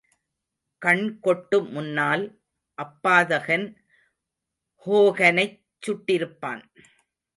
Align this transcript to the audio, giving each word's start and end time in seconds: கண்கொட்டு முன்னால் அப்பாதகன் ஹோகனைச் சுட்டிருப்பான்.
கண்கொட்டு 0.81 1.57
முன்னால் 1.71 2.23
அப்பாதகன் 2.77 3.67
ஹோகனைச் 4.85 5.59
சுட்டிருப்பான். 5.83 6.63